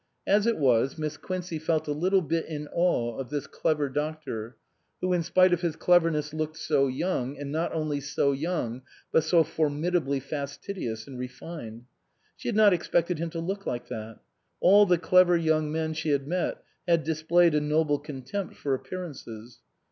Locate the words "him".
13.19-13.29